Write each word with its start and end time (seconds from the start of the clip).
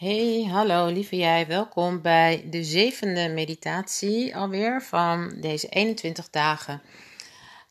Hey, 0.00 0.44
hallo 0.50 0.86
lieve 0.86 1.16
jij, 1.16 1.46
welkom 1.46 2.02
bij 2.02 2.44
de 2.50 2.64
zevende 2.64 3.28
meditatie 3.28 4.36
alweer 4.36 4.82
van 4.82 5.36
deze 5.40 5.68
21 5.68 6.30
dagen. 6.30 6.82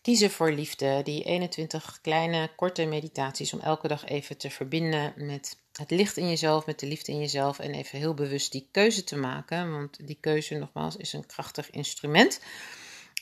Kiezen 0.02 0.32
voor 0.32 0.52
liefde, 0.52 1.02
die 1.04 1.24
21 1.24 2.00
kleine 2.02 2.50
korte 2.56 2.86
meditaties 2.86 3.54
om 3.54 3.60
elke 3.60 3.88
dag 3.88 4.06
even 4.06 4.38
te 4.38 4.50
verbinden 4.50 5.14
met 5.16 5.58
het 5.74 5.92
licht 5.92 6.18
in 6.18 6.30
jezelf, 6.30 6.66
met 6.66 6.80
de 6.80 6.88
liefde 6.88 7.12
in 7.12 7.20
jezelf 7.20 7.60
en 7.60 7.74
even 7.74 8.00
heel 8.00 8.14
bewust 8.14 8.52
die 8.52 8.68
keuze 8.72 9.04
te 9.04 9.16
maken, 9.16 9.72
want 9.72 10.08
die 10.08 10.18
keuze 10.20 10.56
nogmaals 10.56 10.96
is 10.96 11.14
een 11.14 11.26
krachtig 11.26 11.70
instrument. 11.70 12.40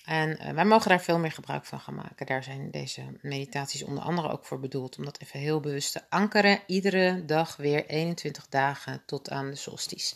En 0.08 0.30
uh, 0.30 0.50
wij 0.50 0.66
mogen 0.66 0.90
daar 0.90 1.02
veel 1.02 1.20
meer 1.20 1.32
gebruik 1.32 1.66
van 1.66 1.80
gaan 1.80 1.96
maken. 1.96 2.26
Daar 2.26 2.44
zijn 2.44 2.72
deze 2.72 3.02
meditaties 3.22 3.84
onder 3.84 4.04
andere 4.04 4.32
ook 4.32 4.46
voor 4.46 4.60
bedoeld. 4.60 4.98
Om 4.98 5.06
dat 5.06 5.22
even 5.22 5.40
heel 5.40 5.60
bewust 5.60 5.92
te 5.92 6.02
ankeren. 6.10 6.60
Iedere 6.68 7.26
dag 7.26 7.56
weer 7.56 7.86
21 7.86 8.48
dagen 8.50 9.02
tot 9.06 9.30
aan 9.30 9.50
de 9.50 9.56
solstice. 9.56 10.16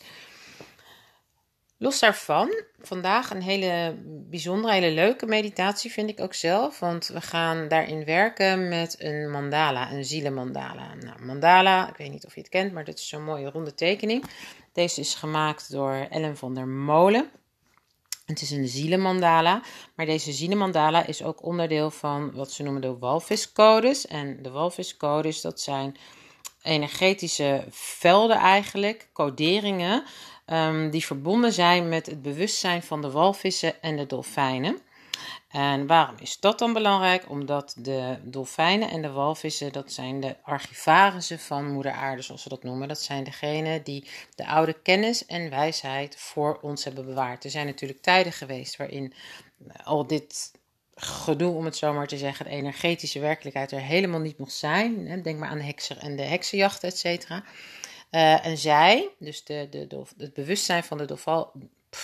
Los 1.77 1.99
daarvan, 1.99 2.63
vandaag 2.79 3.29
een 3.29 3.41
hele 3.41 3.95
bijzondere, 4.05 4.73
hele 4.73 4.91
leuke 4.91 5.25
meditatie 5.25 5.91
vind 5.91 6.09
ik 6.09 6.19
ook 6.19 6.33
zelf. 6.33 6.79
Want 6.79 7.07
we 7.07 7.21
gaan 7.21 7.67
daarin 7.67 8.05
werken 8.05 8.67
met 8.67 8.95
een 8.99 9.31
mandala, 9.31 9.91
een 9.91 10.05
zielenmandala. 10.05 10.93
Nou, 10.93 11.25
mandala, 11.25 11.89
ik 11.89 11.97
weet 11.97 12.11
niet 12.11 12.25
of 12.25 12.35
je 12.35 12.41
het 12.41 12.49
kent, 12.49 12.73
maar 12.73 12.85
dit 12.85 12.99
is 12.99 13.07
zo'n 13.07 13.23
mooie 13.23 13.49
ronde 13.49 13.75
tekening. 13.75 14.23
Deze 14.73 14.99
is 14.99 15.15
gemaakt 15.15 15.71
door 15.71 16.07
Ellen 16.09 16.37
van 16.37 16.53
der 16.53 16.67
Molen. 16.67 17.29
Het 18.31 18.41
is 18.41 18.51
een 18.51 18.67
zielenmandala, 18.67 19.61
maar 19.95 20.05
deze 20.05 20.31
zielenmandala 20.31 21.05
is 21.05 21.23
ook 21.23 21.45
onderdeel 21.45 21.91
van 21.91 22.31
wat 22.33 22.51
ze 22.51 22.63
noemen 22.63 22.81
de 22.81 22.97
walviscodes. 22.97 24.07
En 24.07 24.41
de 24.41 24.49
walviscodes, 24.49 25.41
dat 25.41 25.61
zijn 25.61 25.97
energetische 26.61 27.65
velden 27.69 28.37
eigenlijk, 28.37 29.09
coderingen, 29.13 30.03
um, 30.47 30.89
die 30.89 31.05
verbonden 31.05 31.53
zijn 31.53 31.89
met 31.89 32.05
het 32.05 32.21
bewustzijn 32.21 32.83
van 32.83 33.01
de 33.01 33.11
walvissen 33.11 33.81
en 33.81 33.97
de 33.97 34.05
dolfijnen. 34.05 34.77
En 35.51 35.87
waarom 35.87 36.15
is 36.19 36.39
dat 36.39 36.59
dan 36.59 36.73
belangrijk? 36.73 37.29
Omdat 37.29 37.73
de 37.77 38.17
dolfijnen 38.23 38.89
en 38.89 39.01
de 39.01 39.11
walvissen, 39.11 39.71
dat 39.71 39.91
zijn 39.91 40.19
de 40.19 40.35
archivarissen 40.41 41.39
van 41.39 41.71
Moeder 41.71 41.91
Aarde, 41.91 42.21
zoals 42.21 42.43
we 42.43 42.49
dat 42.49 42.63
noemen. 42.63 42.87
Dat 42.87 43.01
zijn 43.01 43.23
degenen 43.23 43.83
die 43.83 44.07
de 44.35 44.47
oude 44.47 44.73
kennis 44.73 45.25
en 45.25 45.49
wijsheid 45.49 46.15
voor 46.17 46.59
ons 46.61 46.83
hebben 46.83 47.05
bewaard. 47.05 47.43
Er 47.43 47.49
zijn 47.49 47.65
natuurlijk 47.65 48.01
tijden 48.01 48.33
geweest 48.33 48.77
waarin 48.77 49.13
al 49.83 50.07
dit 50.07 50.51
gedoe, 50.95 51.55
om 51.55 51.65
het 51.65 51.77
zo 51.77 51.93
maar 51.93 52.07
te 52.07 52.17
zeggen, 52.17 52.45
de 52.45 52.51
energetische 52.51 53.19
werkelijkheid 53.19 53.71
er 53.71 53.81
helemaal 53.81 54.19
niet 54.19 54.37
mocht 54.37 54.53
zijn. 54.53 55.21
Denk 55.23 55.39
maar 55.39 55.49
aan 55.49 55.57
de 55.57 55.63
hekser 55.63 55.97
en 55.97 56.15
de 56.15 56.23
heksenjacht, 56.23 56.83
et 56.83 56.97
cetera. 56.97 57.43
Uh, 58.11 58.45
en 58.45 58.57
zij, 58.57 59.09
dus 59.19 59.43
de, 59.43 59.67
de, 59.69 60.03
het 60.17 60.33
bewustzijn 60.33 60.83
van 60.83 60.97
de 60.97 61.05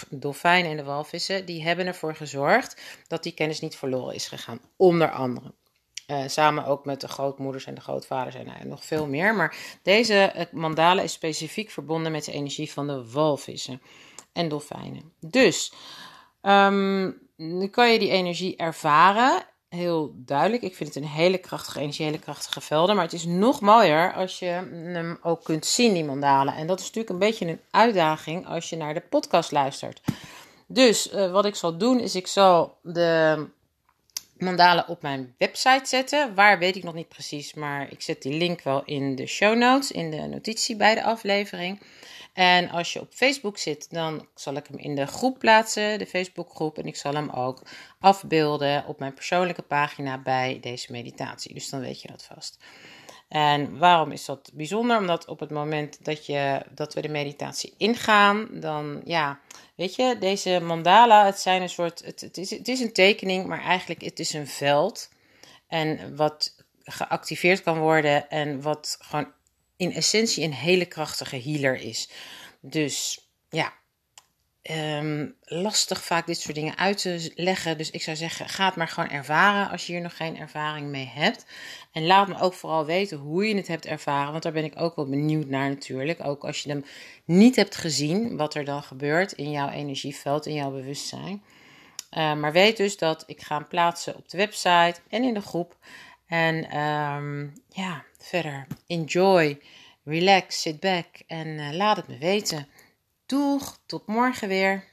dolfijnen 0.10 0.72
en 0.72 0.78
de 0.78 0.84
walvissen, 0.84 1.46
die 1.46 1.64
hebben 1.64 1.86
ervoor 1.86 2.16
gezorgd 2.16 2.82
dat 3.08 3.24
die 3.24 3.34
kennis 3.34 3.60
niet 3.60 3.76
verloren 3.76 4.16
is 4.16 4.28
gegaan. 4.28 4.60
Onder 4.76 5.12
andere. 5.12 5.54
Uh, 6.08 6.24
samen 6.28 6.66
ook 6.66 6.86
met 6.86 7.02
de 7.02 7.08
grootmoeders 7.08 7.66
en 7.66 7.76
de 7.76 7.82
grootvaders 7.82 8.36
en 8.36 8.46
nou, 8.46 8.68
nog 8.68 8.86
veel 8.86 9.08
meer. 9.08 9.36
Maar 9.36 9.56
deze 9.84 10.48
mandala 10.52 11.02
is 11.02 11.12
specifiek 11.12 11.70
verbonden 11.70 12.12
met 12.12 12.26
de 12.26 12.32
energie 12.32 12.72
van 12.72 12.88
de 12.88 13.12
walvissen 13.12 13.82
en 14.34 14.50
dolfijnen. 14.50 15.12
Dus 15.20 15.74
um, 16.42 17.20
nu 17.36 17.68
kan 17.68 17.92
je 17.92 18.00
die 18.00 18.10
energie 18.10 18.56
ervaren 18.56 19.46
heel 19.70 20.14
duidelijk. 20.16 20.64
Ik 20.64 20.76
vind 20.76 20.94
het 20.94 21.04
een 21.04 21.10
hele 21.10 21.38
krachtige 21.38 21.80
energie, 21.80 22.06
hele 22.06 22.20
krachtige 22.20 22.62
velden. 22.62 22.96
Maar 22.96 23.04
het 23.04 23.14
is 23.14 23.26
nog 23.26 23.62
mooier 23.62 24.14
als 24.14 24.40
je 24.40 24.46
hem 24.46 25.20
ook 25.22 25.44
kunt 25.44 25.66
zien, 25.66 25.94
die 25.94 26.04
mandalen. 26.04 26.54
En 26.56 26.68
dat 26.68 26.80
is 26.80 26.86
natuurlijk 26.86 27.14
een 27.14 27.28
beetje 27.28 27.48
een 27.48 27.60
uitdaging 27.72 28.48
als 28.48 28.70
je 28.70 28.76
naar 28.76 28.94
de 28.94 29.04
podcast 29.10 29.52
luistert. 29.52 30.02
Dus 30.68 31.14
uh, 31.14 31.32
wat 31.32 31.46
ik 31.46 31.56
zal 31.56 31.78
doen, 31.78 32.00
is 32.00 32.16
ik 32.16 32.28
zal 32.28 32.78
de 32.82 33.46
mandalen 34.38 34.88
op 34.88 35.02
mijn 35.02 35.36
website 35.38 35.86
zetten. 35.86 36.36
Waar 36.36 36.60
weet 36.60 36.76
ik 36.76 36.84
nog 36.84 36.94
niet 36.94 37.10
precies, 37.10 37.54
maar 37.54 37.92
ik 37.92 38.02
zet 38.02 38.22
die 38.22 38.38
link 38.38 38.62
wel 38.62 38.84
in 38.86 39.16
de 39.16 39.26
show 39.26 39.58
notes, 39.58 39.92
in 39.92 40.12
de 40.12 40.22
notitie 40.22 40.76
bij 40.76 40.96
de 40.96 41.04
aflevering. 41.04 41.82
En 42.38 42.70
als 42.70 42.94
je 42.94 43.02
op 43.02 43.14
Facebook 43.14 43.58
zit, 43.58 43.92
dan 43.92 44.28
zal 44.36 44.56
ik 44.56 44.68
hem 44.68 44.78
in 44.78 44.96
de 44.96 45.06
groep 45.06 45.40
plaatsen, 45.40 46.00
de 46.00 46.06
Facebookgroep. 46.06 46.78
En 46.78 46.86
ik 46.86 46.96
zal 46.96 47.14
hem 47.14 47.30
ook 47.30 47.62
afbeelden 48.00 48.86
op 48.86 49.00
mijn 49.00 49.14
persoonlijke 49.14 49.62
pagina 49.62 50.18
bij 50.18 50.58
deze 50.62 50.92
meditatie. 50.92 51.54
Dus 51.54 51.70
dan 51.70 51.80
weet 51.80 52.02
je 52.02 52.08
dat 52.08 52.24
vast. 52.34 52.58
En 53.28 53.78
waarom 53.78 54.12
is 54.12 54.26
dat 54.26 54.52
bijzonder? 54.54 54.98
Omdat 54.98 55.26
op 55.26 55.40
het 55.40 55.50
moment 55.50 56.06
dat, 56.06 56.26
je, 56.26 56.62
dat 56.70 56.94
we 56.94 57.02
de 57.02 57.10
meditatie 57.10 57.74
ingaan, 57.78 58.48
dan 58.52 59.02
ja, 59.06 59.40
weet 59.76 59.96
je, 59.96 60.18
deze 60.20 60.60
mandala, 60.60 61.26
het 61.26 61.40
zijn 61.40 61.62
een 61.62 61.70
soort, 61.70 62.06
het, 62.06 62.22
het, 62.22 62.38
is, 62.38 62.50
het 62.50 62.68
is 62.68 62.80
een 62.80 62.94
tekening, 62.94 63.46
maar 63.46 63.62
eigenlijk 63.62 64.02
het 64.02 64.20
is 64.20 64.34
een 64.34 64.48
veld. 64.48 65.10
En 65.68 66.16
wat 66.16 66.66
geactiveerd 66.84 67.64
kan 67.64 67.80
worden 67.80 68.30
en 68.30 68.62
wat 68.62 68.98
gewoon 69.00 69.36
in 69.78 69.94
essentie 69.94 70.44
een 70.44 70.54
hele 70.54 70.86
krachtige 70.86 71.42
healer 71.42 71.76
is. 71.76 72.10
Dus 72.62 73.28
ja, 73.50 73.74
um, 74.72 75.36
lastig 75.42 76.04
vaak 76.04 76.26
dit 76.26 76.40
soort 76.40 76.56
dingen 76.56 76.78
uit 76.78 76.98
te 76.98 77.32
leggen. 77.36 77.78
Dus 77.78 77.92
ik 77.92 78.02
zou 78.02 78.18
zeggen, 78.18 78.50
ga 78.50 78.66
het 78.66 78.76
maar 78.76 78.88
gewoon 78.88 79.10
ervaren 79.10 79.70
als 79.70 79.86
je 79.86 79.94
hier 79.94 80.02
nog 80.02 80.18
geen 80.18 80.38
ervaring 80.38 80.88
mee 80.88 81.12
hebt. 81.14 81.46
En 81.92 82.06
laat 82.06 82.28
me 82.28 82.40
ook 82.40 82.54
vooral 82.54 82.86
weten 82.86 83.18
hoe 83.18 83.48
je 83.48 83.56
het 83.56 83.68
hebt 83.68 83.86
ervaren, 83.86 84.32
want 84.32 84.44
daar 84.44 84.52
ben 84.52 84.64
ik 84.64 84.82
ook 84.82 84.96
wel 84.96 85.10
benieuwd 85.10 85.48
naar 85.48 85.70
natuurlijk. 85.70 86.26
Ook 86.26 86.44
als 86.44 86.64
je 86.64 86.70
hem 86.70 86.86
niet 87.26 87.56
hebt 87.56 87.76
gezien, 87.76 88.38
wat 88.38 88.56
er 88.56 88.66
dan 88.66 88.84
gebeurt 88.84 89.32
in 89.32 89.52
jouw 89.52 89.70
energieveld, 89.70 90.46
in 90.46 90.54
jouw 90.54 90.72
bewustzijn. 90.72 91.44
Uh, 92.12 92.34
maar 92.34 92.52
weet 92.52 92.78
dus 92.78 92.98
dat 92.98 93.24
ik 93.28 93.42
ga 93.42 93.60
plaatsen 93.60 94.16
op 94.16 94.30
de 94.30 94.38
website 94.38 94.96
en 95.10 95.24
in 95.24 95.34
de 95.34 95.42
groep. 95.42 95.76
En 96.28 96.78
um, 96.78 97.54
ja, 97.70 98.04
verder 98.18 98.68
enjoy, 98.88 99.60
relax, 100.08 100.62
sit 100.62 100.80
back 100.80 101.06
en 101.28 101.48
uh, 101.48 101.74
laat 101.74 101.98
het 101.98 102.08
me 102.08 102.18
weten. 102.18 102.68
Doeg, 103.26 103.78
tot 103.86 104.08
morgen 104.08 104.48
weer. 104.48 104.84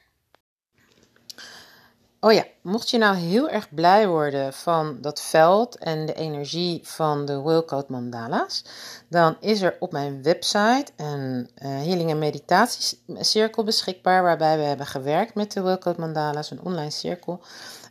Oh 2.19 2.33
ja, 2.33 2.45
mocht 2.61 2.89
je 2.89 2.97
nou 2.97 3.15
heel 3.15 3.49
erg 3.49 3.73
blij 3.73 4.07
worden 4.07 4.53
van 4.53 4.97
dat 5.01 5.21
veld 5.21 5.77
en 5.77 6.05
de 6.05 6.13
energie 6.13 6.79
van 6.83 7.25
de 7.25 7.41
Willcode 7.41 7.85
Mandala's, 7.87 8.65
dan 9.09 9.37
is 9.39 9.61
er 9.61 9.75
op 9.79 9.91
mijn 9.91 10.23
website 10.23 10.85
een 10.95 11.49
uh, 11.57 11.67
healing 11.67 12.09
en 12.09 12.19
meditatiecirkel 12.19 13.63
beschikbaar, 13.63 14.23
waarbij 14.23 14.57
we 14.57 14.63
hebben 14.63 14.85
gewerkt 14.85 15.35
met 15.35 15.51
de 15.51 15.61
Willcode 15.61 15.99
Mandala's, 15.99 16.51
een 16.51 16.61
online 16.61 16.91
cirkel. 16.91 17.41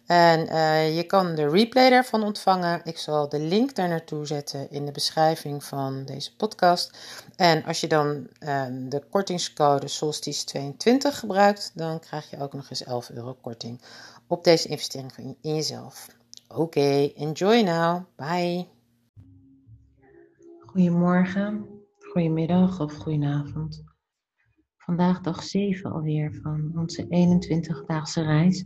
En 0.06 0.40
uh, 0.40 0.96
je 0.96 1.04
kan 1.04 1.34
de 1.34 1.48
replay 1.48 1.90
daarvan 1.90 2.22
ontvangen. 2.22 2.80
Ik 2.84 2.98
zal 2.98 3.28
de 3.28 3.38
link 3.38 3.74
daar 3.74 3.88
naartoe 3.88 4.26
zetten 4.26 4.70
in 4.70 4.86
de 4.86 4.92
beschrijving 4.92 5.64
van 5.64 6.04
deze 6.04 6.36
podcast. 6.36 6.98
En 7.36 7.64
als 7.64 7.80
je 7.80 7.86
dan 7.86 8.26
uh, 8.40 8.66
de 8.70 9.02
kortingscode 9.10 9.88
Solstice22 9.88 10.96
gebruikt, 10.98 11.72
dan 11.74 12.00
krijg 12.00 12.30
je 12.30 12.40
ook 12.40 12.52
nog 12.52 12.70
eens 12.70 12.84
11 12.84 13.10
euro 13.10 13.36
korting 13.40 13.80
op 14.26 14.44
deze 14.44 14.68
investering 14.68 15.36
in 15.40 15.54
jezelf. 15.54 16.08
Oké, 16.48 17.12
enjoy 17.16 17.60
now. 17.60 18.02
Bye. 18.16 18.66
Goedemorgen, 20.66 21.66
goedemiddag 21.98 22.80
of 22.80 22.94
goedenavond. 22.94 23.84
Vandaag 24.76 25.20
dag 25.20 25.42
7 25.42 25.92
alweer 25.92 26.40
van 26.42 26.72
onze 26.76 27.04
21-daagse 27.04 28.22
reis. 28.22 28.64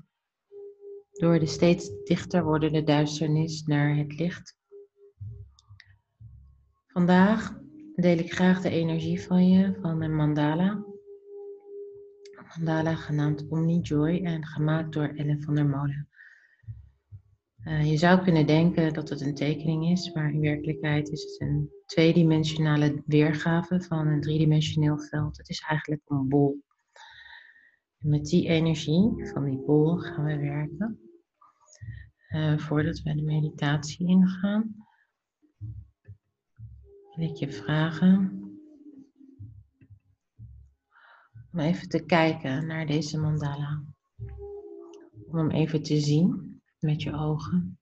Door 1.19 1.39
de 1.39 1.47
steeds 1.47 1.91
dichter 2.05 2.45
wordende 2.45 2.83
duisternis 2.83 3.63
naar 3.63 3.97
het 3.97 4.19
licht. 4.19 4.57
Vandaag 6.87 7.59
deel 7.95 8.19
ik 8.19 8.33
graag 8.33 8.61
de 8.61 8.71
energie 8.71 9.23
van 9.23 9.49
je 9.49 9.79
van 9.81 10.03
een 10.03 10.15
mandala. 10.15 10.85
mandala 12.57 12.95
genaamd 12.95 13.49
Omni 13.49 13.81
Joy 13.81 14.21
en 14.25 14.47
gemaakt 14.47 14.93
door 14.93 15.09
Ellen 15.09 15.43
van 15.43 15.55
der 15.55 15.67
Molen. 15.67 16.09
Uh, 17.65 17.91
je 17.91 17.97
zou 17.97 18.23
kunnen 18.23 18.47
denken 18.47 18.93
dat 18.93 19.09
het 19.09 19.21
een 19.21 19.35
tekening 19.35 19.91
is, 19.91 20.13
maar 20.13 20.33
in 20.33 20.41
werkelijkheid 20.41 21.09
is 21.09 21.23
het 21.23 21.41
een 21.41 21.71
tweedimensionale 21.87 23.03
weergave 23.07 23.81
van 23.81 24.07
een 24.07 24.21
driedimensioneel 24.21 24.99
veld. 24.99 25.37
Het 25.37 25.49
is 25.49 25.61
eigenlijk 25.61 26.03
een 26.07 26.29
bol. 26.29 26.63
Met 27.99 28.25
die 28.25 28.49
energie 28.49 29.29
van 29.33 29.45
die 29.45 29.63
bol 29.67 29.97
gaan 29.97 30.25
we 30.25 30.39
werken. 30.39 31.08
Uh, 32.29 32.59
voordat 32.59 33.01
we 33.01 33.15
de 33.15 33.23
meditatie 33.23 34.09
ingaan, 34.09 34.87
wil 37.15 37.29
ik 37.29 37.37
je 37.37 37.53
vragen 37.53 38.43
om 41.53 41.59
even 41.59 41.89
te 41.89 42.05
kijken 42.05 42.67
naar 42.67 42.87
deze 42.87 43.19
mandala. 43.19 43.83
Om 45.27 45.37
hem 45.37 45.51
even 45.51 45.83
te 45.83 46.01
zien 46.01 46.61
met 46.79 47.03
je 47.03 47.13
ogen. 47.13 47.79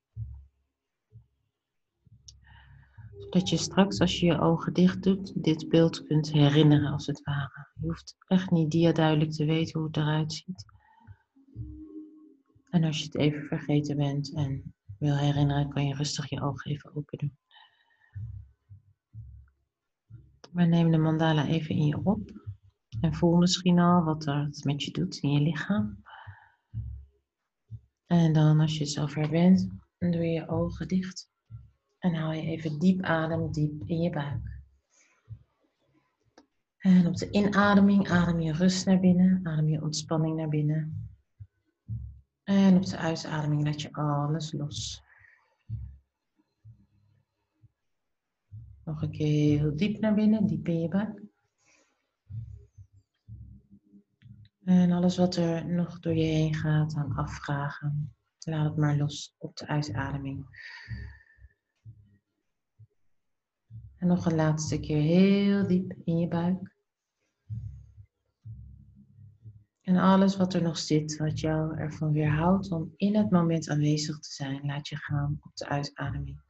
Zodat 3.18 3.48
je 3.48 3.56
straks, 3.56 4.00
als 4.00 4.20
je 4.20 4.26
je 4.26 4.40
ogen 4.40 4.72
dicht 4.72 5.02
doet, 5.02 5.42
dit 5.44 5.68
beeld 5.68 6.06
kunt 6.06 6.32
herinneren 6.32 6.92
als 6.92 7.06
het 7.06 7.22
ware. 7.22 7.68
Je 7.80 7.86
hoeft 7.86 8.16
echt 8.26 8.50
niet 8.50 8.94
duidelijk 8.94 9.32
te 9.32 9.44
weten 9.44 9.78
hoe 9.78 9.88
het 9.88 9.96
eruit 9.96 10.32
ziet. 10.32 10.75
En 12.76 12.84
als 12.84 12.98
je 12.98 13.04
het 13.04 13.14
even 13.14 13.42
vergeten 13.42 13.96
bent 13.96 14.34
en 14.34 14.74
wil 14.98 15.16
herinneren, 15.16 15.68
kan 15.68 15.86
je 15.86 15.94
rustig 15.94 16.28
je 16.28 16.42
ogen 16.42 16.70
even 16.70 16.94
open 16.94 17.18
doen. 17.18 17.38
Maar 20.52 20.68
neem 20.68 20.90
de 20.90 20.98
mandala 20.98 21.46
even 21.46 21.74
in 21.74 21.86
je 21.86 22.04
op. 22.04 22.30
En 23.00 23.14
voel 23.14 23.36
misschien 23.36 23.78
al 23.78 24.04
wat 24.04 24.24
het 24.24 24.64
met 24.64 24.82
je 24.82 24.90
doet 24.90 25.16
in 25.16 25.30
je 25.30 25.40
lichaam. 25.40 26.02
En 28.06 28.32
dan 28.32 28.60
als 28.60 28.78
je 28.78 28.86
zover 28.86 29.28
bent, 29.28 29.68
doe 29.98 30.10
je 30.10 30.30
je 30.30 30.48
ogen 30.48 30.88
dicht. 30.88 31.30
En 31.98 32.14
haal 32.14 32.32
je 32.32 32.42
even 32.42 32.78
diep 32.78 33.02
adem, 33.02 33.52
diep 33.52 33.82
in 33.86 34.00
je 34.00 34.10
buik. 34.10 34.60
En 36.76 37.06
op 37.06 37.16
de 37.16 37.30
inademing 37.30 38.08
adem 38.08 38.40
je 38.40 38.52
rust 38.52 38.86
naar 38.86 39.00
binnen, 39.00 39.40
adem 39.42 39.68
je 39.68 39.82
ontspanning 39.82 40.36
naar 40.36 40.48
binnen. 40.48 41.10
En 42.46 42.76
op 42.76 42.84
de 42.86 42.96
uitademing 42.96 43.64
laat 43.64 43.82
je 43.82 43.92
alles 43.92 44.52
los. 44.52 45.02
Nog 48.84 49.02
een 49.02 49.10
keer 49.10 49.58
heel 49.58 49.76
diep 49.76 50.00
naar 50.00 50.14
binnen, 50.14 50.46
diep 50.46 50.68
in 50.68 50.80
je 50.80 50.88
buik. 50.88 51.22
En 54.64 54.92
alles 54.92 55.16
wat 55.16 55.36
er 55.36 55.66
nog 55.66 56.00
door 56.00 56.14
je 56.14 56.24
heen 56.24 56.54
gaat 56.54 56.94
aan 56.94 57.16
afvragen, 57.16 58.14
laat 58.38 58.64
het 58.64 58.76
maar 58.76 58.96
los 58.96 59.34
op 59.38 59.56
de 59.56 59.66
uitademing. 59.66 60.46
En 63.96 64.06
nog 64.06 64.26
een 64.26 64.34
laatste 64.34 64.80
keer 64.80 65.02
heel 65.02 65.66
diep 65.66 65.92
in 66.04 66.18
je 66.18 66.28
buik. 66.28 66.75
En 69.86 69.96
alles 69.96 70.36
wat 70.36 70.54
er 70.54 70.62
nog 70.62 70.78
zit, 70.78 71.16
wat 71.16 71.40
jou 71.40 71.76
ervan 71.76 72.12
weerhoudt 72.12 72.70
om 72.70 72.92
in 72.96 73.16
het 73.16 73.30
moment 73.30 73.68
aanwezig 73.68 74.18
te 74.18 74.32
zijn, 74.32 74.66
laat 74.66 74.88
je 74.88 74.96
gaan 74.96 75.38
op 75.40 75.56
de 75.56 75.68
uitademing. 75.68 76.40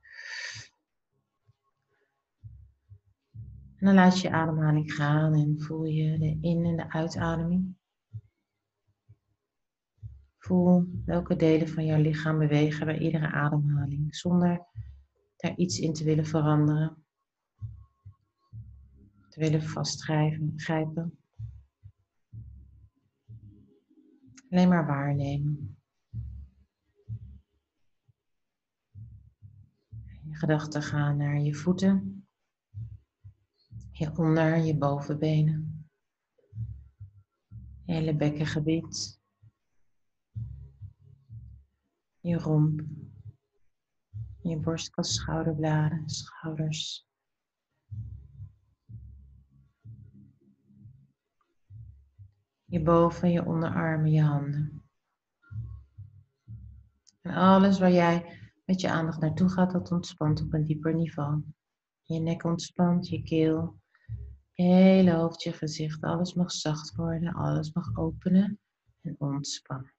En 3.76 3.86
dan 3.86 3.94
laat 3.94 4.20
je 4.20 4.30
ademhaling 4.30 4.92
gaan 4.92 5.34
en 5.34 5.60
voel 5.60 5.84
je 5.84 6.18
de 6.18 6.38
in- 6.40 6.64
en 6.64 6.76
de 6.76 6.90
uitademing. 6.90 7.76
Voel 10.38 10.88
welke 11.04 11.36
delen 11.36 11.68
van 11.68 11.84
jouw 11.84 12.00
lichaam 12.00 12.38
bewegen 12.38 12.86
bij 12.86 12.98
iedere 12.98 13.32
ademhaling, 13.32 14.16
zonder 14.16 14.66
daar 15.36 15.56
iets 15.56 15.78
in 15.78 15.92
te 15.92 16.04
willen 16.04 16.26
veranderen, 16.26 17.04
te 19.28 19.40
willen 19.40 19.62
vastgrijpen. 19.62 21.18
Alleen 24.56 24.68
maar 24.68 24.86
waarnemen. 24.86 25.78
Je 30.22 30.34
gedachten 30.34 30.82
gaan 30.82 31.16
naar 31.16 31.40
je 31.40 31.54
voeten, 31.54 32.26
je 33.90 34.16
onder, 34.16 34.56
je 34.56 34.76
bovenbenen, 34.76 35.88
je 37.84 37.92
hele 37.92 38.16
bekkengebied 38.16 39.20
je 42.20 42.38
romp, 42.38 42.80
je 44.42 44.56
borstkas, 44.58 45.14
schouderbladen, 45.14 46.08
schouders. 46.08 47.05
Je 52.66 52.82
boven, 52.82 53.30
je 53.30 53.44
onderarmen, 53.44 54.10
je 54.10 54.22
handen. 54.22 54.82
En 57.20 57.34
alles 57.34 57.78
waar 57.78 57.92
jij 57.92 58.40
met 58.64 58.80
je 58.80 58.90
aandacht 58.90 59.20
naartoe 59.20 59.48
gaat, 59.48 59.72
dat 59.72 59.92
ontspant 59.92 60.42
op 60.42 60.52
een 60.52 60.64
dieper 60.64 60.94
niveau. 60.94 61.42
Je 62.02 62.20
nek 62.20 62.44
ontspant, 62.44 63.08
je 63.08 63.22
keel, 63.22 63.80
je 64.52 64.62
hele 64.62 65.12
hoofd, 65.12 65.42
je 65.42 65.52
gezicht. 65.52 66.02
Alles 66.02 66.34
mag 66.34 66.52
zacht 66.52 66.94
worden, 66.94 67.34
alles 67.34 67.72
mag 67.72 67.96
openen 67.96 68.58
en 69.00 69.14
ontspannen. 69.18 69.94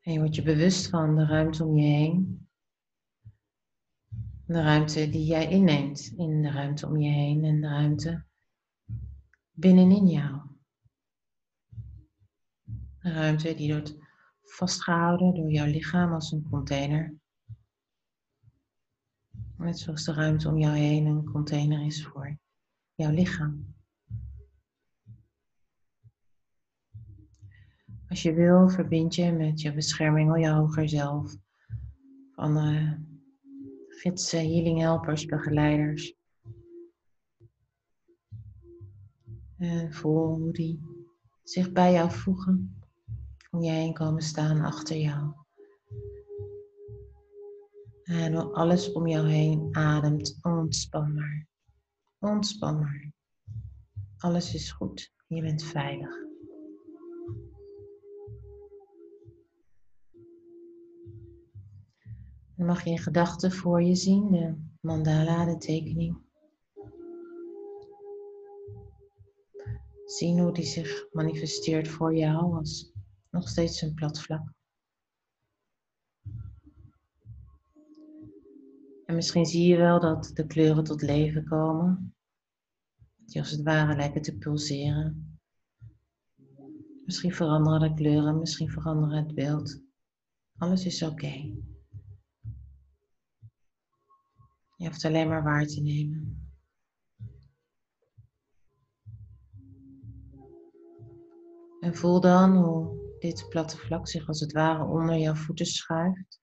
En 0.00 0.12
je 0.12 0.18
wordt 0.18 0.34
je 0.34 0.42
bewust 0.42 0.88
van 0.88 1.16
de 1.16 1.26
ruimte 1.26 1.64
om 1.64 1.76
je 1.76 1.86
heen. 1.86 2.48
De 4.50 4.62
ruimte 4.62 5.10
die 5.10 5.24
jij 5.24 5.50
inneemt 5.50 6.12
in 6.16 6.42
de 6.42 6.50
ruimte 6.50 6.86
om 6.86 7.00
je 7.00 7.10
heen 7.10 7.44
en 7.44 7.60
de 7.60 7.68
ruimte 7.68 8.24
binnenin 9.50 10.06
jou. 10.06 10.40
De 13.00 13.12
ruimte 13.12 13.54
die 13.54 13.72
wordt 13.72 13.96
vastgehouden 14.42 15.34
door 15.34 15.50
jouw 15.50 15.66
lichaam 15.66 16.12
als 16.12 16.32
een 16.32 16.46
container. 16.50 17.14
Net 19.56 19.78
zoals 19.78 20.04
de 20.04 20.12
ruimte 20.12 20.48
om 20.48 20.58
jou 20.58 20.76
heen 20.76 21.06
een 21.06 21.24
container 21.24 21.86
is 21.86 22.06
voor 22.06 22.38
jouw 22.94 23.10
lichaam. 23.10 23.74
Als 28.08 28.22
je 28.22 28.32
wil, 28.32 28.68
verbind 28.68 29.14
je 29.14 29.32
met 29.32 29.60
je 29.60 29.74
bescherming, 29.74 30.38
je 30.40 30.50
hoger 30.50 30.88
zelf. 30.88 31.36
Van 32.34 32.56
gidsen, 34.00 34.40
healing 34.40 34.80
helpers, 34.80 35.26
begeleiders. 35.26 36.14
En 39.56 39.92
voel 39.92 40.34
hoe 40.34 40.52
die 40.52 40.80
zich 41.42 41.72
bij 41.72 41.92
jou 41.92 42.10
voegen. 42.10 42.82
Om 43.50 43.62
je 43.62 43.70
heen 43.70 43.92
komen 43.92 44.22
staan 44.22 44.60
achter 44.60 44.96
jou. 44.96 45.32
En 48.02 48.52
alles 48.52 48.92
om 48.92 49.06
jou 49.06 49.28
heen 49.28 49.68
ademt, 49.72 50.38
ontspan 50.42 51.14
maar. 51.14 51.46
Ontspan 52.18 52.78
maar. 52.78 53.12
Alles 54.16 54.54
is 54.54 54.70
goed. 54.70 55.12
Je 55.26 55.40
bent 55.40 55.62
veilig. 55.62 56.29
Dan 62.60 62.68
mag 62.68 62.84
je 62.84 62.90
in 62.90 62.98
gedachten 62.98 63.52
voor 63.52 63.82
je 63.82 63.94
zien, 63.94 64.30
de 64.30 64.54
mandala, 64.80 65.44
de 65.44 65.56
tekening. 65.56 66.18
Zien 70.04 70.38
hoe 70.38 70.52
die 70.52 70.64
zich 70.64 71.06
manifesteert 71.12 71.88
voor 71.88 72.16
jou 72.16 72.56
als 72.56 72.92
nog 73.30 73.48
steeds 73.48 73.82
een 73.82 73.94
plat 73.94 74.20
vlak. 74.20 74.52
En 79.06 79.14
misschien 79.14 79.46
zie 79.46 79.66
je 79.66 79.76
wel 79.76 80.00
dat 80.00 80.30
de 80.34 80.46
kleuren 80.46 80.84
tot 80.84 81.02
leven 81.02 81.44
komen. 81.44 82.14
Die 83.16 83.40
als 83.40 83.50
het 83.50 83.62
ware 83.62 83.96
lijken 83.96 84.22
te 84.22 84.36
pulseren. 84.36 85.38
Misschien 87.04 87.32
veranderen 87.32 87.80
de 87.80 87.94
kleuren, 87.94 88.38
misschien 88.38 88.70
veranderen 88.70 89.24
het 89.24 89.34
beeld. 89.34 89.82
Alles 90.58 90.84
is 90.84 91.02
oké. 91.02 91.52
Je 94.80 94.86
hoeft 94.86 95.04
alleen 95.04 95.28
maar 95.28 95.42
waar 95.42 95.66
te 95.66 95.80
nemen. 95.80 96.52
En 101.80 101.94
voel 101.94 102.20
dan 102.20 102.56
hoe 102.56 103.14
dit 103.18 103.46
platte 103.48 103.76
vlak 103.76 104.08
zich 104.08 104.28
als 104.28 104.40
het 104.40 104.52
ware 104.52 104.84
onder 104.84 105.16
jouw 105.16 105.34
voeten 105.34 105.66
schuift. 105.66 106.40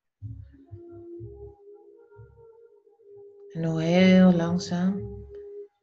En 3.53 3.65
hoe 3.65 3.82
heel 3.82 4.34
langzaam 4.34 5.25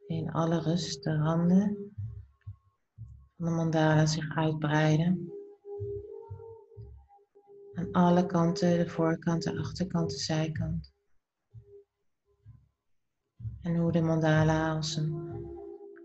in 0.07 0.31
alle 0.31 0.59
rust 0.59 1.03
de 1.03 1.17
randen 1.17 1.93
van 3.37 3.45
de 3.45 3.51
mandala 3.51 4.05
zich 4.05 4.35
uitbreiden. 4.35 5.31
Aan 7.73 7.91
alle 7.91 8.25
kanten, 8.25 8.77
de 8.77 8.89
voorkant, 8.89 9.43
de 9.43 9.57
achterkant, 9.57 10.09
de 10.09 10.17
zijkant. 10.17 10.94
En 13.65 13.75
hoe 13.75 13.91
de 13.91 14.01
mandala 14.01 14.75
als 14.75 14.95
een 14.95 15.45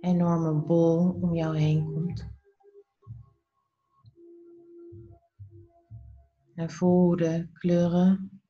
enorme 0.01 0.53
bol 0.53 1.11
om 1.21 1.35
jou 1.35 1.57
heen 1.57 1.85
komt. 1.85 2.29
En 6.55 6.71
voel 6.71 7.01
hoe 7.01 7.17
de 7.17 7.49
kleuren, 7.53 8.41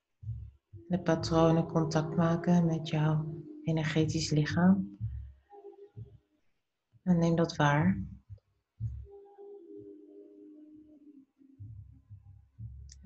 de 0.88 1.00
patronen 1.02 1.66
contact 1.66 2.16
maken 2.16 2.66
met 2.66 2.88
jouw 2.88 3.42
energetisch 3.62 4.30
lichaam. 4.30 4.98
En 7.02 7.18
neem 7.18 7.36
dat 7.36 7.56
waar. 7.56 8.04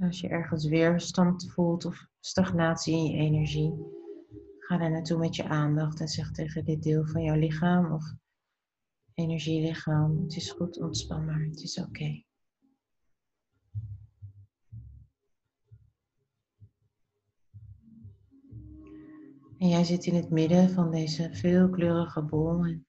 Als 0.01 0.21
je 0.21 0.29
ergens 0.29 0.67
weerstand 0.67 1.53
voelt 1.53 1.85
of 1.85 2.07
stagnatie 2.21 2.95
in 2.95 3.05
je 3.05 3.19
energie, 3.19 4.03
ga 4.75 4.81
daar 4.81 4.91
naartoe 4.91 5.19
met 5.19 5.37
je 5.37 5.45
aandacht 5.45 6.01
en 6.01 6.09
zeg 6.09 6.31
tegen 6.31 6.65
dit 6.65 6.83
deel 6.83 7.07
van 7.07 7.23
jouw 7.23 7.37
lichaam 7.37 7.93
of 7.93 8.15
energielichaam: 9.15 10.23
Het 10.23 10.37
is 10.37 10.51
goed, 10.51 10.81
ontspan 10.81 11.25
maar, 11.25 11.41
het 11.41 11.63
is 11.63 11.79
oké. 11.79 12.25
En 19.59 19.69
jij 19.69 19.85
zit 19.85 20.07
in 20.07 20.15
het 20.15 20.31
midden 20.31 20.71
van 20.71 20.91
deze 20.91 21.29
veelkleurige 21.33 22.23
bol. 22.23 22.65
En 22.65 22.87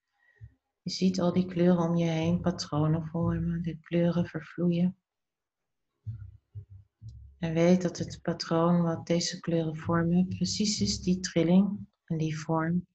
je 0.82 0.89
ziet 0.89 1.20
al 1.20 1.34
die 1.34 1.46
kleuren 1.46 1.89
om 1.89 1.96
je 1.96 2.10
heen, 2.10 2.42
patronen 2.42 3.06
vormen, 3.06 3.62
de 3.62 3.80
kleuren 3.80 4.25
vervloeien. 4.25 4.98
En 7.46 7.54
weet 7.54 7.82
dat 7.82 7.98
het 7.98 8.20
patroon 8.22 8.82
wat 8.82 9.08
deze 9.08 9.40
kleuren 9.40 9.75
vormen 9.75 10.28
precies 10.28 10.82
is 10.82 11.02
die 11.02 11.20
trilling 11.20 11.88
en 12.06 12.18
die 12.18 12.40
vorm 12.40 12.88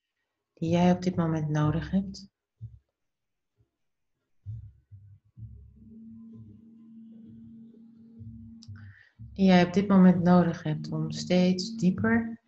die 0.55 0.71
jij 0.71 0.93
op 0.93 1.03
dit 1.03 1.17
moment 1.17 1.49
nodig 1.49 1.91
hebt. 1.91 2.29
Die 9.33 9.47
jij 9.47 9.67
op 9.67 9.73
dit 9.73 9.89
moment 9.89 10.23
nodig 10.23 10.63
hebt 10.63 10.93
om 10.93 11.11
steeds 11.11 11.77
dieper 11.77 12.41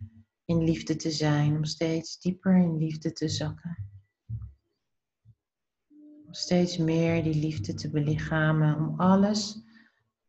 in 0.44 0.64
liefde 0.64 0.97
te 0.97 1.11
zijn, 1.11 1.56
om 1.56 1.64
steeds 1.64 2.21
dieper 2.21 2.56
in 2.56 2.76
liefde 2.76 3.12
te 3.12 3.28
zakken. 3.28 3.90
Om 6.26 6.35
steeds 6.35 6.76
meer 6.76 7.23
die 7.23 7.35
liefde 7.35 7.75
te 7.75 7.90
belichamen, 7.90 8.76
om 8.76 9.00
alles 9.00 9.62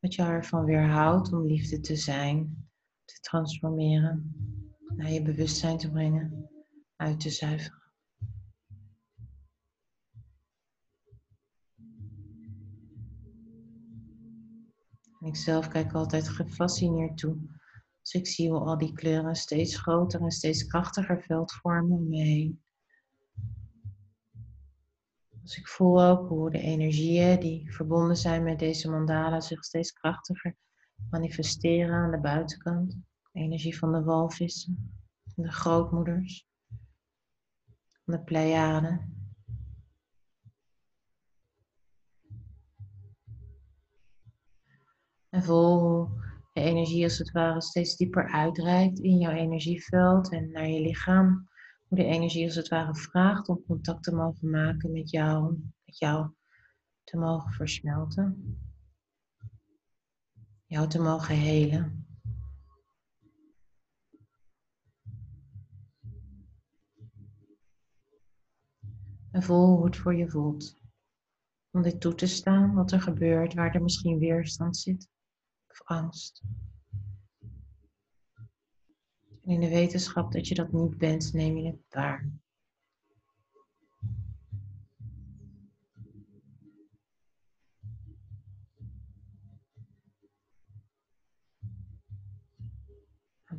wat 0.04 0.16
je 0.16 0.22
ervan 0.22 0.66
weerhoudt 0.66 1.34
om 1.34 1.46
liefde 1.46 1.80
te 1.80 1.96
zijn, 1.96 2.68
te 3.06 3.20
transformeren, 3.20 4.36
naar 4.96 5.12
je 5.12 5.22
bewustzijn 5.22 5.78
te 5.78 5.92
brengen, 5.92 6.50
uit 6.96 7.20
te 7.20 7.30
zuiveren. 7.30 7.82
En 15.20 15.28
ik 15.28 15.36
zelf 15.36 15.68
kijk 15.68 15.94
altijd 15.94 16.30
gefascineerd 16.30 17.18
toe. 17.18 17.38
Dus 18.02 18.14
ik 18.14 18.28
zie 18.28 18.52
hoe 18.52 18.60
al 18.60 18.78
die 18.78 18.94
kleuren 18.94 19.36
steeds 19.36 19.78
groter 19.78 20.22
en 20.22 20.32
steeds 20.32 20.68
krachtiger 20.68 21.24
veld 21.24 21.52
vormen 21.52 21.98
om. 21.98 22.63
Dus 25.44 25.58
ik 25.58 25.68
voel 25.68 26.04
ook 26.04 26.28
hoe 26.28 26.52
de 26.52 26.60
energieën 26.60 27.40
die 27.40 27.74
verbonden 27.74 28.16
zijn 28.16 28.44
met 28.44 28.60
deze 28.60 28.90
mandala 28.90 29.40
zich 29.40 29.64
steeds 29.64 29.92
krachtiger 29.92 30.56
manifesteren 31.10 31.96
aan 31.96 32.12
de 32.12 32.20
buitenkant. 32.20 32.92
De 33.32 33.40
energie 33.40 33.78
van 33.78 33.92
de 33.92 34.04
walvissen, 34.04 35.02
de 35.36 35.52
grootmoeders, 35.52 36.48
van 38.04 38.14
de 38.14 38.24
Pleiaden. 38.24 39.18
En 45.30 45.44
voel 45.44 45.80
hoe 45.80 46.10
de 46.54 46.62
energie 46.62 47.04
als 47.04 47.18
het 47.18 47.32
ware 47.32 47.62
steeds 47.62 47.96
dieper 47.96 48.32
uitreikt 48.32 49.00
in 49.00 49.18
jouw 49.18 49.34
energieveld 49.34 50.32
en 50.32 50.52
naar 50.52 50.68
je 50.68 50.82
lichaam 50.82 51.50
hoe 51.94 52.04
de 52.04 52.10
energie 52.10 52.46
als 52.46 52.56
het 52.56 52.68
ware 52.68 52.96
vraagt 52.96 53.50
om 53.50 53.64
contact 53.66 54.04
te 54.04 54.16
mogen 54.16 54.50
maken 54.50 54.92
met 54.92 55.10
jou, 55.10 55.58
met 55.86 55.98
jou 55.98 56.32
te 57.04 57.18
mogen 57.18 57.52
versmelten, 57.52 58.60
jou 60.66 60.88
te 60.88 61.02
mogen 61.02 61.36
helen. 61.36 62.08
En 69.32 69.44
voel 69.44 69.76
hoe 69.76 69.86
het 69.86 69.98
voor 69.98 70.16
je 70.16 70.30
voelt. 70.30 70.82
Om 71.72 71.82
dit 71.82 72.02
toe 72.02 72.16
te 72.16 72.28
staan, 72.28 72.74
wat 72.74 72.92
er 72.92 73.02
gebeurt, 73.02 73.54
waar 73.54 73.76
er 73.76 73.82
misschien 73.82 74.20
weerstand 74.20 74.78
zit 74.78 75.10
of 75.68 75.82
angst. 75.84 76.44
En 79.44 79.52
in 79.52 79.60
de 79.60 79.70
wetenschap 79.70 80.32
dat 80.32 80.48
je 80.48 80.56
dat 80.56 80.72
niet 80.72 80.98
bent, 80.98 81.34
neem 81.34 81.58
je 81.58 81.66
het 81.66 81.86
waar. 81.90 82.32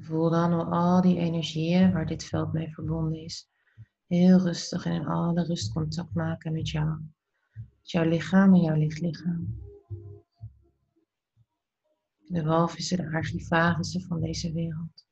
voel 0.05 0.31
dan 0.31 0.71
al 0.71 1.01
die 1.01 1.19
energieën 1.19 1.93
waar 1.93 2.07
dit 2.07 2.25
veld 2.25 2.53
mee 2.53 2.75
verbonden 2.75 3.25
is, 3.25 3.49
heel 4.07 4.39
rustig 4.39 4.85
en 4.85 4.93
in 4.93 5.07
alle 5.07 5.45
rust 5.45 5.73
contact 5.73 6.15
maken 6.15 6.53
met 6.53 6.69
jou. 6.69 7.01
Met 7.53 7.91
jouw 7.91 8.05
lichaam 8.05 8.55
en 8.55 8.61
jouw 8.61 8.77
lichtlichaam. 8.77 9.63
De 12.19 12.43
walvissen, 12.43 12.97
de 12.97 13.13
archivarissen 13.13 14.01
van 14.01 14.21
deze 14.21 14.53
wereld 14.53 15.05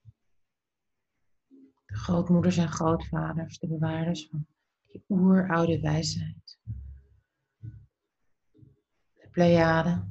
de 1.93 1.99
grootmoeders 1.99 2.57
en 2.57 2.69
grootvaders, 2.69 3.59
de 3.59 3.69
bewaarders 3.69 4.29
van 4.31 4.47
die 4.87 5.05
oeroude 5.09 5.81
wijsheid. 5.81 6.59
De 9.15 9.29
Pleiade, 9.31 10.05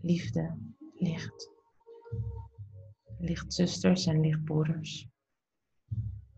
liefde, 0.00 0.58
licht. 0.94 1.50
Lichtzusters 3.18 4.06
en 4.06 4.20
lichtbroeders. 4.20 5.08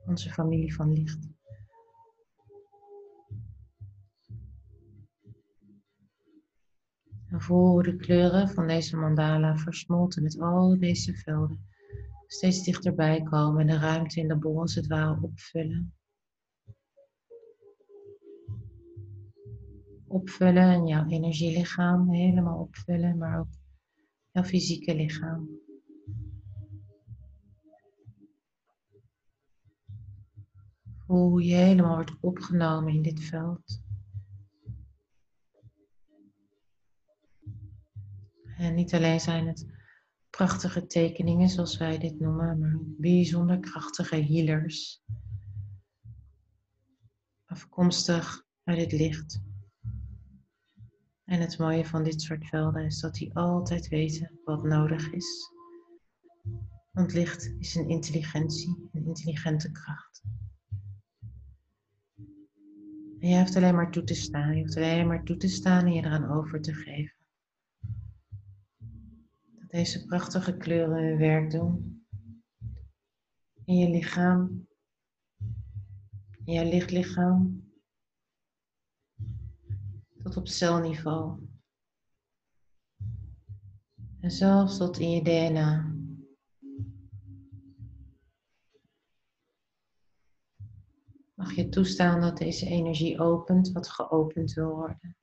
Onze 0.06 0.32
familie 0.32 0.74
van 0.74 0.92
licht. 0.92 1.28
En 7.26 7.40
voel 7.40 7.82
de 7.82 7.96
kleuren 7.96 8.48
van 8.48 8.66
deze 8.66 8.96
mandala 8.96 9.56
versmolten 9.56 10.22
met 10.22 10.40
al 10.40 10.78
deze 10.78 11.14
velden 11.14 11.66
steeds 12.30 12.62
dichterbij 12.62 13.22
komen 13.22 13.60
en 13.60 13.66
de 13.66 13.78
ruimte 13.78 14.20
in 14.20 14.28
de 14.28 14.36
bol 14.36 14.60
als 14.60 14.74
het 14.74 14.86
ware 14.86 15.18
opvullen. 15.22 15.94
Opvullen 20.06 20.62
en 20.62 20.86
jouw 20.86 21.06
energielichaam 21.06 22.10
helemaal 22.10 22.58
opvullen, 22.58 23.18
maar 23.18 23.38
ook 23.38 23.48
jouw 24.30 24.44
fysieke 24.44 24.94
lichaam. 24.94 25.48
Voel 30.98 31.28
hoe 31.28 31.44
je 31.44 31.54
helemaal 31.54 31.94
wordt 31.94 32.16
opgenomen 32.20 32.94
in 32.94 33.02
dit 33.02 33.20
veld. 33.20 33.82
En 38.56 38.74
niet 38.74 38.94
alleen 38.94 39.20
zijn 39.20 39.46
het 39.46 39.77
prachtige 40.38 40.86
tekeningen, 40.86 41.48
zoals 41.48 41.76
wij 41.76 41.98
dit 41.98 42.20
noemen, 42.20 42.58
maar 42.58 42.78
bijzonder 42.80 43.58
krachtige 43.58 44.16
healers. 44.16 45.02
Afkomstig 47.46 48.44
uit 48.64 48.80
het 48.80 48.92
licht. 48.92 49.40
En 51.24 51.40
het 51.40 51.58
mooie 51.58 51.84
van 51.84 52.02
dit 52.02 52.22
soort 52.22 52.46
velden 52.46 52.84
is 52.84 53.00
dat 53.00 53.14
die 53.14 53.34
altijd 53.34 53.88
weten 53.88 54.38
wat 54.44 54.62
nodig 54.62 55.10
is. 55.10 55.52
Want 56.92 57.12
licht 57.12 57.54
is 57.58 57.74
een 57.74 57.88
intelligentie, 57.88 58.88
een 58.92 59.06
intelligente 59.06 59.70
kracht. 59.70 60.22
En 63.20 63.28
je 63.28 63.38
hoeft 63.38 63.56
alleen 63.56 63.74
maar 63.74 63.90
toe 63.90 64.04
te 64.04 64.14
staan. 64.14 64.56
Je 64.56 64.62
hoeft 64.62 64.76
alleen 64.76 65.06
maar 65.06 65.24
toe 65.24 65.36
te 65.36 65.48
staan 65.48 65.84
en 65.84 65.92
je 65.92 66.04
eraan 66.04 66.30
over 66.30 66.60
te 66.60 66.74
geven. 66.74 67.17
Deze 69.68 70.06
prachtige 70.06 70.56
kleuren 70.56 71.08
hun 71.08 71.18
werk 71.18 71.50
doen. 71.50 72.06
In 73.64 73.76
je 73.76 73.90
lichaam. 73.90 74.66
In 76.44 76.52
jouw 76.52 76.64
lichtlichaam. 76.64 77.66
Tot 80.22 80.36
op 80.36 80.48
celniveau. 80.48 81.46
En 84.20 84.30
zelfs 84.30 84.76
tot 84.76 84.98
in 84.98 85.10
je 85.10 85.22
DNA. 85.22 85.96
mag 91.34 91.54
je 91.54 91.68
toestaan 91.68 92.20
dat 92.20 92.36
deze 92.36 92.66
energie 92.66 93.20
opent 93.20 93.72
wat 93.72 93.88
geopend 93.88 94.52
wil 94.52 94.74
worden. 94.74 95.16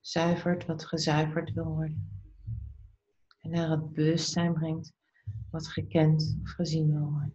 Zuivert 0.00 0.66
wat 0.66 0.84
gezuiverd 0.84 1.52
wil 1.52 1.64
worden. 1.64 2.17
Naar 3.48 3.70
het 3.70 3.92
bewustzijn 3.92 4.52
brengt 4.52 4.92
wat 5.50 5.68
gekend 5.68 6.38
of 6.42 6.50
gezien 6.50 6.92
wil 6.92 7.10
worden. 7.10 7.34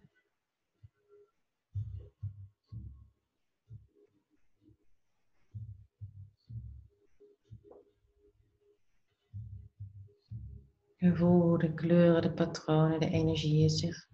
En 10.96 11.16
voel 11.16 11.58
de 11.58 11.74
kleuren, 11.74 12.22
de 12.22 12.32
patronen, 12.32 13.00
de 13.00 13.10
energieën 13.10 13.70
zich 13.70 14.08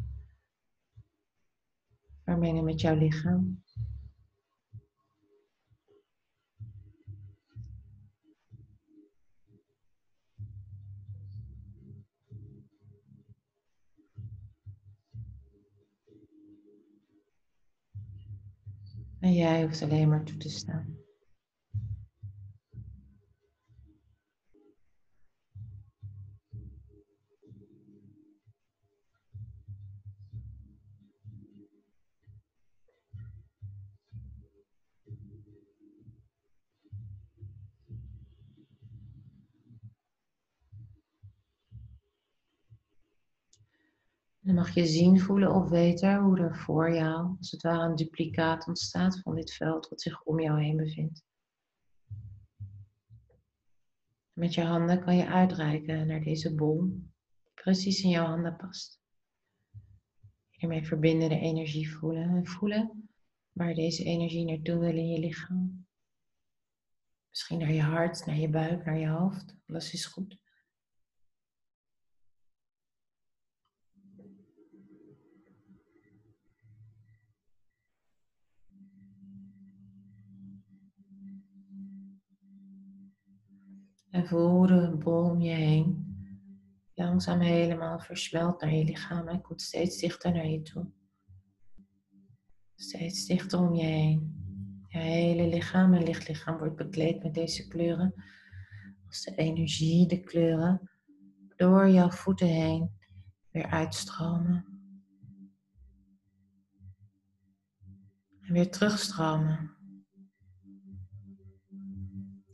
vermengen 2.25 2.65
met 2.65 2.81
jouw 2.81 2.97
lichaam. 2.97 3.63
En 19.31 19.37
jij 19.37 19.63
hoeft 19.63 19.83
alleen 19.83 20.09
maar 20.09 20.25
toe 20.25 20.37
te 20.37 20.49
staan. 20.49 21.00
Dan 44.41 44.55
mag 44.55 44.75
je 44.75 44.87
zien, 44.87 45.21
voelen 45.21 45.55
of 45.55 45.69
weten 45.69 46.19
hoe 46.19 46.39
er 46.39 46.57
voor 46.57 46.95
jou, 46.95 47.37
als 47.39 47.51
het 47.51 47.63
ware, 47.63 47.89
een 47.89 47.97
duplicaat 47.97 48.67
ontstaat 48.67 49.21
van 49.21 49.35
dit 49.35 49.53
veld 49.53 49.89
wat 49.89 50.01
zich 50.01 50.23
om 50.23 50.41
jou 50.41 50.63
heen 50.63 50.77
bevindt. 50.77 51.25
Met 54.33 54.55
je 54.55 54.65
handen 54.65 55.01
kan 55.01 55.17
je 55.17 55.27
uitreiken 55.27 56.07
naar 56.07 56.23
deze 56.23 56.55
bol, 56.55 56.81
die 56.83 57.53
precies 57.55 58.03
in 58.03 58.11
jouw 58.11 58.27
handen 58.27 58.57
past. 58.57 59.01
Hiermee 60.51 60.87
verbinden 60.87 61.29
de 61.29 61.39
energie 61.39 61.91
voelen 61.91 62.29
en 62.29 62.47
voelen 62.47 63.09
waar 63.53 63.75
deze 63.75 64.05
energie 64.05 64.45
naartoe 64.45 64.79
wil 64.79 64.97
in 64.97 65.09
je 65.09 65.19
lichaam. 65.19 65.87
Misschien 67.29 67.59
naar 67.59 67.73
je 67.73 67.83
hart, 67.83 68.27
naar 68.27 68.37
je 68.37 68.49
buik, 68.49 68.85
naar 68.85 68.99
je 68.99 69.09
hoofd. 69.09 69.57
Alles 69.67 69.93
is 69.93 70.07
goed. 70.07 70.39
En 84.11 84.27
voel 84.27 84.67
de 84.67 84.97
bol 84.99 85.25
om 85.25 85.41
je 85.41 85.55
heen 85.55 86.11
langzaam 86.95 87.41
helemaal 87.41 88.01
versmelt 88.01 88.61
naar 88.61 88.75
je 88.75 88.85
lichaam 88.85 89.29
en 89.29 89.41
komt 89.41 89.63
steeds 89.63 89.99
dichter 89.99 90.33
naar 90.33 90.47
je 90.47 90.63
toe. 90.63 90.91
Steeds 92.75 93.27
dichter 93.27 93.59
om 93.59 93.75
je 93.75 93.83
heen. 93.83 94.39
Je 94.89 94.99
hele 94.99 95.49
lichaam 95.49 95.95
en 95.95 96.03
lichtlichaam 96.03 96.59
wordt 96.59 96.77
bekleed 96.77 97.23
met 97.23 97.35
deze 97.35 97.69
kleuren. 97.69 98.15
Als 99.07 99.25
de 99.25 99.35
energie, 99.35 100.07
de 100.07 100.21
kleuren, 100.21 100.91
door 101.57 101.89
jouw 101.89 102.11
voeten 102.11 102.49
heen 102.49 102.91
weer 103.51 103.67
uitstromen. 103.67 104.65
En 108.41 108.53
weer 108.53 108.71
terugstromen 108.71 109.80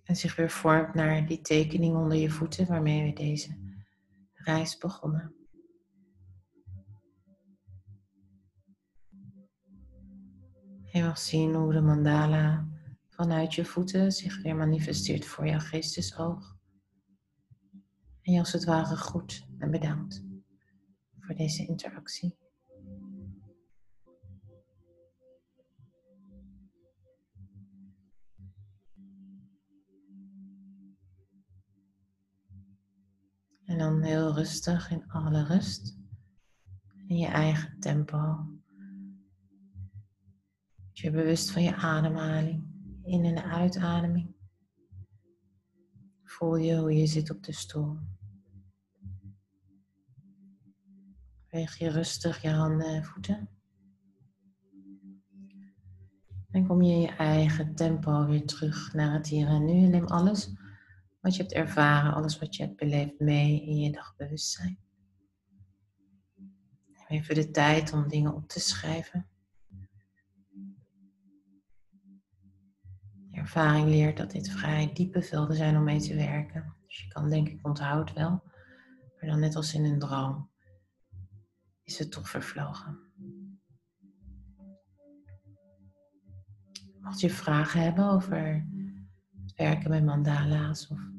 en 0.07 0.17
zich 0.17 0.37
weer 0.37 0.51
vormt 0.51 0.95
naar 0.95 1.27
die 1.27 1.41
tekening 1.41 1.97
onder 1.97 2.19
je 2.19 2.31
voeten 2.31 2.67
waarmee 2.67 3.05
we 3.05 3.13
deze 3.13 3.57
reis 4.33 4.79
begonnen. 4.79 5.35
Je 10.85 11.03
mag 11.03 11.19
zien 11.19 11.55
hoe 11.55 11.73
de 11.73 11.81
mandala 11.81 12.69
vanuit 13.09 13.55
je 13.55 13.65
voeten 13.65 14.13
zich 14.13 14.43
weer 14.43 14.57
manifesteert 14.57 15.27
voor 15.27 15.47
jouw 15.47 15.59
geestesoog. 15.59 16.57
En 18.23 18.33
je 18.33 18.39
als 18.39 18.53
het 18.53 18.65
ware 18.65 18.97
goed 18.97 19.47
en 19.59 19.71
bedankt 19.71 20.25
voor 21.21 21.35
deze 21.35 21.67
interactie. 21.67 22.37
Dan 33.87 34.03
heel 34.03 34.35
rustig 34.35 34.91
in 34.91 35.09
alle 35.09 35.45
rust. 35.45 35.99
In 37.07 37.17
je 37.17 37.27
eigen 37.27 37.81
tempo. 37.81 38.47
Je 40.93 41.11
bewust 41.11 41.51
van 41.51 41.63
je 41.63 41.75
ademhaling. 41.75 42.65
In- 43.03 43.25
en 43.25 43.43
uitademing. 43.43 44.35
Voel 46.25 46.57
je 46.57 46.77
hoe 46.79 46.93
je 46.93 47.07
zit 47.07 47.31
op 47.31 47.43
de 47.43 47.53
stoel. 47.53 47.99
Weeg 51.49 51.79
je 51.79 51.89
rustig 51.89 52.43
je 52.43 52.51
handen 52.51 52.87
en 52.87 53.05
voeten. 53.05 53.49
En 56.51 56.67
kom 56.67 56.83
je 56.83 56.93
in 56.93 57.01
je 57.01 57.17
eigen 57.17 57.75
tempo 57.75 58.27
weer 58.27 58.47
terug 58.47 58.93
naar 58.93 59.13
het 59.13 59.29
hier 59.29 59.47
en 59.47 59.65
nu. 59.65 59.85
En 59.85 59.91
neem 59.91 60.07
alles 60.07 60.55
wat 61.27 61.37
je 61.37 61.43
hebt 61.43 61.55
ervaren, 61.55 62.15
alles 62.15 62.39
wat 62.39 62.57
je 62.57 62.63
hebt 62.63 62.77
beleefd 62.77 63.21
mee 63.21 63.63
in 63.63 63.77
je 63.77 63.93
dagbewustzijn. 63.93 64.79
Neem 66.87 67.07
even 67.09 67.35
de 67.35 67.51
tijd 67.51 67.93
om 67.93 68.09
dingen 68.09 68.35
op 68.35 68.49
te 68.49 68.61
schrijven. 68.61 69.27
De 73.31 73.41
ervaring 73.41 73.89
leert 73.89 74.17
dat 74.17 74.31
dit 74.31 74.51
vrij 74.51 74.93
diepe 74.93 75.23
velden 75.23 75.57
zijn 75.57 75.77
om 75.77 75.85
mee 75.85 76.01
te 76.01 76.15
werken. 76.15 76.75
Dus 76.87 77.01
je 77.01 77.09
kan 77.09 77.31
denk 77.31 77.49
ik 77.49 77.67
onthoud 77.67 78.13
wel, 78.13 78.43
maar 79.21 79.31
dan 79.31 79.41
net 79.41 79.57
als 79.57 79.75
in 79.75 79.85
een 79.85 79.99
droom 79.99 80.51
is 81.85 81.99
het 81.99 82.13
toch 82.13 82.29
vervlogen. 82.29 82.99
Mocht 87.01 87.21
je 87.21 87.31
vragen 87.31 87.81
hebben 87.81 88.05
over 88.05 88.67
werken 89.57 89.91
met 89.91 90.05
mandala's 90.05 90.91
of 90.91 91.15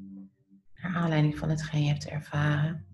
naar 0.82 0.94
aanleiding 0.94 1.38
van 1.38 1.48
hetgeen 1.48 1.82
je 1.82 1.88
hebt 1.88 2.06
ervaren. 2.06 2.86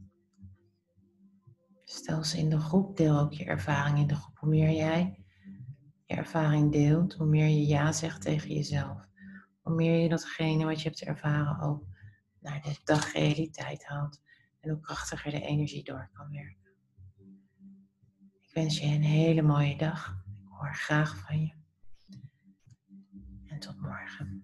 Stel 1.85 2.25
ze 2.25 2.39
in 2.39 2.51
de 2.51 2.59
groep, 2.59 2.97
deel 2.97 3.19
ook 3.19 3.33
je 3.33 3.45
ervaring 3.45 3.99
in 3.99 4.07
de 4.07 4.15
groep. 4.15 4.39
Hoe 4.39 4.49
meer 4.49 4.71
jij 4.71 5.25
je 6.05 6.15
ervaring 6.15 6.73
deelt, 6.73 7.15
hoe 7.15 7.27
meer 7.27 7.49
je 7.49 7.67
ja 7.67 7.93
zegt 7.93 8.23
tegen 8.23 8.55
jezelf. 8.55 9.09
Hoe 9.63 9.75
meer 9.75 9.99
je 9.99 10.09
datgene 10.09 10.65
wat 10.65 10.83
je 10.83 10.89
hebt 10.89 11.03
ervaren 11.03 11.61
ook 11.61 11.87
naar 12.41 12.63
de 12.63 12.81
dagrealiteit 12.85 13.85
haalt. 13.85 14.21
En 14.61 14.71
hoe 14.71 14.81
krachtiger 14.81 15.31
de 15.31 15.41
energie 15.41 15.85
door 15.85 16.11
kan 16.13 16.31
werken. 16.31 16.73
Ik 18.41 18.51
wens 18.53 18.79
je 18.79 18.87
een 18.87 19.03
hele 19.03 19.43
mooie 19.43 19.77
dag. 19.77 20.25
Ik 20.27 20.49
hoor 20.49 20.75
graag 20.75 21.19
van 21.19 21.41
je. 21.41 21.53
En 23.47 23.59
tot 23.59 23.81
morgen. 23.81 24.44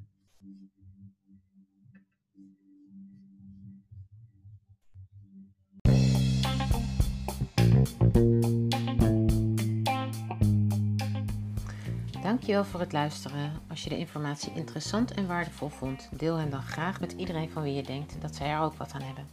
Dankjewel 12.22 12.64
voor 12.64 12.80
het 12.80 12.92
luisteren. 12.92 13.52
Als 13.68 13.84
je 13.84 13.88
de 13.88 13.98
informatie 13.98 14.52
interessant 14.54 15.12
en 15.12 15.26
waardevol 15.26 15.68
vond, 15.68 16.08
deel 16.12 16.36
hem 16.36 16.50
dan 16.50 16.62
graag 16.62 17.00
met 17.00 17.12
iedereen 17.12 17.50
van 17.50 17.62
wie 17.62 17.74
je 17.74 17.82
denkt 17.82 18.16
dat 18.20 18.34
zij 18.34 18.48
er 18.48 18.60
ook 18.60 18.74
wat 18.74 18.92
aan 18.92 19.02
hebben. 19.02 19.28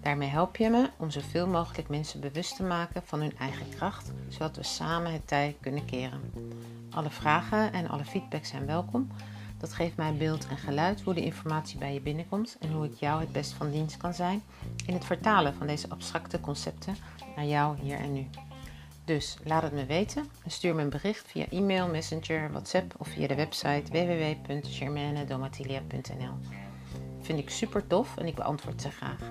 Daarmee 0.00 0.28
help 0.28 0.56
je 0.56 0.70
me 0.70 0.90
om 0.96 1.10
zoveel 1.10 1.46
mogelijk 1.46 1.88
mensen 1.88 2.20
bewust 2.20 2.56
te 2.56 2.62
maken 2.62 3.02
van 3.04 3.20
hun 3.20 3.36
eigen 3.38 3.68
kracht, 3.76 4.12
zodat 4.28 4.56
we 4.56 4.62
samen 4.62 5.12
het 5.12 5.26
tij 5.26 5.56
kunnen 5.60 5.84
keren. 5.84 6.20
Alle 6.90 7.10
vragen 7.10 7.72
en 7.72 7.88
alle 7.88 8.04
feedback 8.04 8.44
zijn 8.44 8.66
welkom. 8.66 9.08
Dat 9.58 9.74
geeft 9.74 9.96
mij 9.96 10.14
beeld 10.14 10.46
en 10.48 10.56
geluid 10.56 11.00
hoe 11.00 11.14
de 11.14 11.24
informatie 11.24 11.78
bij 11.78 11.94
je 11.94 12.00
binnenkomt 12.00 12.56
en 12.60 12.72
hoe 12.72 12.84
ik 12.84 12.94
jou 12.94 13.20
het 13.20 13.32
best 13.32 13.52
van 13.52 13.70
dienst 13.70 13.96
kan 13.96 14.14
zijn 14.14 14.42
in 14.86 14.94
het 14.94 15.04
vertalen 15.04 15.54
van 15.54 15.66
deze 15.66 15.88
abstracte 15.88 16.40
concepten 16.40 16.96
naar 17.36 17.46
jou 17.46 17.76
hier 17.80 17.96
en 17.96 18.12
nu. 18.12 18.26
Dus 19.04 19.36
laat 19.44 19.62
het 19.62 19.72
me 19.72 19.86
weten 19.86 20.28
en 20.44 20.50
stuur 20.50 20.74
me 20.74 20.82
een 20.82 20.90
bericht 20.90 21.26
via 21.26 21.46
e-mail, 21.50 21.88
messenger, 21.88 22.50
WhatsApp 22.50 22.94
of 22.98 23.08
via 23.08 23.26
de 23.26 23.34
website 23.34 23.82
www.germanedomatilia.nl. 23.90 26.34
Vind 27.20 27.38
ik 27.38 27.50
super 27.50 27.86
tof 27.86 28.16
en 28.16 28.26
ik 28.26 28.34
beantwoord 28.34 28.82
ze 28.82 28.90
graag. 28.90 29.30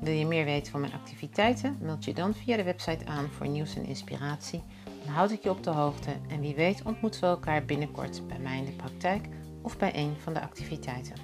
Wil 0.00 0.12
je 0.12 0.26
meer 0.26 0.44
weten 0.44 0.72
van 0.72 0.80
mijn 0.80 0.92
activiteiten? 0.92 1.76
Meld 1.80 2.04
je 2.04 2.14
dan 2.14 2.34
via 2.34 2.56
de 2.56 2.62
website 2.62 3.06
aan 3.06 3.28
voor 3.28 3.48
nieuws 3.48 3.76
en 3.76 3.84
inspiratie. 3.84 4.62
Dan 5.04 5.14
houd 5.14 5.30
ik 5.30 5.42
je 5.42 5.50
op 5.50 5.62
de 5.62 5.70
hoogte 5.70 6.16
en 6.28 6.40
wie 6.40 6.54
weet 6.54 6.82
ontmoeten 6.82 7.20
we 7.20 7.26
elkaar 7.26 7.64
binnenkort 7.64 8.28
bij 8.28 8.38
mij 8.38 8.58
in 8.58 8.64
de 8.64 8.72
praktijk 8.72 9.28
of 9.62 9.76
bij 9.76 9.94
een 9.94 10.16
van 10.22 10.34
de 10.34 10.40
activiteiten. 10.40 11.14